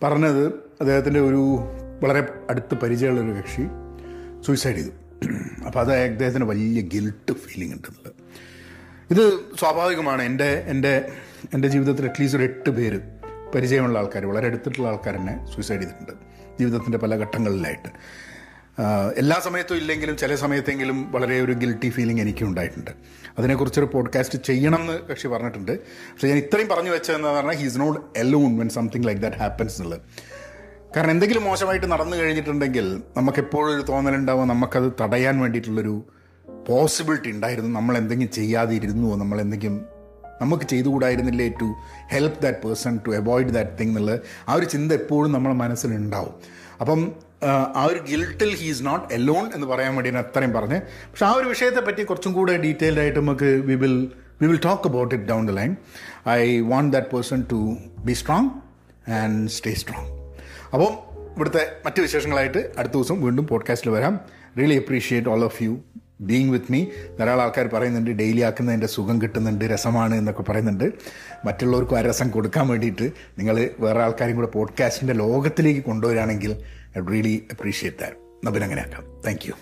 പറഞ്ഞത് 0.03 0.45
അദ്ദേഹത്തിന്റെ 0.81 1.19
ഒരു 1.19 1.43
വളരെ 2.03 2.33
അടുത്ത് 2.49 2.75
പരിചയമുള്ളൊരു 2.75 3.39
കക്ഷി 3.39 3.67
സൂയിസൈഡ് 4.45 4.75
ചെയ്തു. 4.75 4.89
അപ്പോൾ 5.65 5.79
അത് 5.79 5.93
അദ്ദേഹത്തിന് 5.93 6.45
വലിയ 6.45 6.81
ഗിൽട്ട് 6.81 7.33
ഫീലിംഗ് 7.33 7.73
ഉണ്ടെന്നുള്ളത്. 7.75 8.13
ഇത് 9.11 9.57
സ്വാഭാവികമാണ്. 9.59 10.21
എന്റെ 10.21 10.63
എന്റെ 10.67 11.11
എന്റെ 11.53 11.67
ജീവിതത്തിൽ 11.67 12.05
അറ്റ്ലീസ്റ്റ് 12.05 12.41
ഒരു 12.41 12.49
എട്ട് 12.49 12.69
പേര് 12.69 12.99
പരിചയമുള്ള 13.55 13.99
ആൾക്കാർ 13.99 14.25
വളരെ 14.25 14.47
അടുത്തിട്ടുള്ള 14.47 14.87
ആൾക്കാർ 14.87 15.15
തന്നെ 15.15 15.45
സൂയിസൈഡ് 15.51 15.81
ചെയ്തിട്ടുണ്ട്. 15.81 16.11
ജീവിതത്തിന്റെ 16.59 16.97
പല 16.97 17.15
ഘട്ടങ്ങളിലായിട്ട്. 17.15 17.89
എല്ലാ 19.17 19.41
സമയത്തും 19.43 19.77
ഇല്ലെങ്കിലും 19.77 20.17
ചില 20.17 20.35
സമയത്തെങ്കിലും 20.35 21.11
വളരെ 21.11 21.41
ഒരു 21.41 21.51
ഗിൽട്ടി 21.51 21.89
ഫീലിംഗ് 21.89 22.21
എനിക്ക് 22.21 22.45
ഉണ്ടായിട്ടുണ്ട്. 22.45 22.91
അതിനെക്കുറിച്ചൊരു 23.37 23.85
പോഡ്കാസ്റ്റ് 23.85 24.39
ചെയ്യണം 24.43 24.81
എന്ന് 24.81 24.99
കക്ഷി 24.99 25.27
പറഞ്ഞിട്ടുണ്ട്. 25.27 25.79
പക്ഷേ 25.79 26.27
ഞാൻ 26.27 26.37
ഇത്രയും 26.37 26.67
പറഞ്ഞു 26.67 26.89
വെച്ചതെന്ന് 26.89 27.27
പറഞ്ഞാൽ 27.27 27.55
he's 27.55 27.79
not 27.79 27.99
alone 28.17 28.57
when 28.57 28.69
something 28.69 29.07
like 29.07 29.21
that 29.21 29.37
happens 29.37 29.77
എന്നുള്ളത്. 29.77 30.01
കാരണം 30.95 31.11
എന്തെങ്കിലും 31.11 31.43
മോശമായിട്ട് 31.43 31.91
നടന്നു 31.91 32.17
കഴിഞ്ഞിട്ടുണ്ടെങ്കിൽ 32.17 33.01
നമുക്ക് 33.17 33.39
എപ്പോഴും 33.39 33.75
ഒരു 33.75 33.81
തോന്നലുണ്ടാവും. 33.81 34.47
നമുക്കത് 34.47 34.91
തടയാൻ 35.01 35.39
വേണ്ടിയിട്ടുള്ളൊരു 35.39 36.03
പോസിബിലിറ്റി 36.67 37.29
ഉണ്ടായിരുന്നു. 37.29 37.79
നമ്മൾ 37.79 37.97
എന്തെങ്കിലും 37.97 38.31
ചെയ്യാതിരുന്നുവോ? 38.31 39.15
നമ്മൾ 39.15 39.41
എന്തെങ്കിലും 39.41 39.85
നമുക്ക് 40.41 40.63
ചെയ്തുകൂടായിരുന്നില്ലേ 40.63 41.47
to 41.61 41.75
help 42.11 42.41
that 42.41 42.59
person 42.59 42.99
to 43.07 43.15
avoid 43.15 43.49
that 43.49 43.71
thing 43.79 43.89
എന്നുള്ളത് 43.89 44.19
ആ 44.49 44.53
ഒരു 44.53 44.65
ചിന്ത 44.65 44.91
എപ്പോഴും 44.91 45.31
നമ്മുടെ 45.31 45.55
മനസ്സിലുണ്ടാവും. 45.55 46.33
അപ്പം 46.79 47.11
ആ 47.75 47.83
ഒരു 47.83 47.99
ഗിൽട്ടിൽ 48.11 48.55
ഹീ 48.55 48.69
ഈസ് 48.69 48.85
നോട്ട് 48.85 49.13
എലോൺ 49.13 49.51
എന്ന് 49.55 49.67
പറയാൻ 49.67 49.95
വേണ്ടി 49.95 50.11
ഞാൻ 50.11 50.23
അത്രയും 50.23 50.53
പറഞ്ഞ്. 50.53 50.81
പക്ഷെ 50.81 51.25
ആ 51.25 51.31
ഒരു 51.31 51.47
വിഷയത്തെ 51.47 51.81
പറ്റി 51.81 52.03
കുറച്ചും 52.03 52.33
കൂടെ 52.33 52.57
ഡീറ്റെയിൽഡ് 52.57 52.99
ആയിട്ട് 52.99 53.19
നമുക്ക് 53.19 53.45
we 53.45 53.75
will 53.75 54.11
we 54.41 54.47
will 54.47 54.59
talk 54.65 54.87
about 54.87 55.15
it 55.15 55.25
down 55.25 55.45
the 55.45 55.51
line 55.51 55.75
I 56.29 56.59
want 56.59 56.93
that 56.93 57.07
person 57.07 57.45
to 57.51 57.77
be 58.05 58.13
strong 58.13 58.49
and 59.11 59.49
stay 59.49 59.73
strong 59.73 60.16
അപ്പം 60.73 60.93
ഇവിടുത്തെ 61.35 61.71
മറ്റ് 61.85 62.01
വിശേഷങ്ങളായിട്ട് 62.01 62.71
അടുത്ത 62.77 62.93
ദിവസം 62.93 63.21
വീണ്ടും 63.21 63.47
പോഡ്കാസ്റ്റിൽ 63.47 63.89
വരാം. 63.89 64.19
Really 64.57 64.75
appreciate 64.75 65.29
all 65.29 65.43
of 65.43 65.63
you 65.63 65.81
being 66.21 66.49
with 66.49 66.71
me 66.71 66.85
ധാരാളം 67.19 67.41
ആൾക്കാർ 67.41 67.67
പറയുന്നുണ്ട് 67.67 68.11
ഡെയിലി 68.11 68.41
ആക്കുന്നതിന്റെ 68.41 68.87
സുഖം 68.87 69.21
കിട്ടുന്നുണ്ട് 69.21 69.65
രസമാണ് 69.65 70.15
എന്നൊക്കെ 70.15 70.43
പറയുന്നുണ്ട്. 70.43 70.91
മറ്റുള്ളവർക്കും 71.45 71.97
ആ 71.97 72.01
രസം 72.01 72.29
കൊടുക്കാൻ 72.29 72.67
വേണ്ടിയിട്ട് 72.67 73.11
നിങ്ങൾ 73.37 73.69
വേറെ 73.79 74.03
ആൾക്കാരും 74.03 74.35
കൂടെ 74.35 74.47
പോഡ്കാസ്റ്റിന്റെ 74.47 75.13
ലോകത്തിലേക്ക് 75.13 75.81
കൊണ്ടുവരികയാണെങ്കിൽ 75.81 76.63
ഐ 76.97 77.01
റിയലി 77.11 77.47
അപ്രീഷിയേറ്റ് 77.51 77.97
ദാറ്റ് 77.97 78.47
അപ്പം 78.47 78.63
അങ്ങനെ 78.63 78.81
ആക്കാം 78.81 79.03
താങ്ക് 79.27 79.41
യു 79.47 79.53